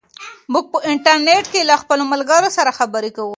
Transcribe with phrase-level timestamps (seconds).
[0.51, 3.29] موږ په انټرنیټ کې له خپلو ملګرو سره خبرې کوو.